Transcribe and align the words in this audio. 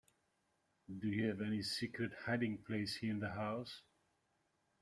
Do 0.89 1.07
you 1.09 1.27
have 1.29 1.41
any 1.41 1.61
secret 1.61 2.11
hiding 2.25 2.63
place 2.65 2.95
here 2.95 3.11
in 3.11 3.19
the 3.19 3.29
house? 3.29 3.83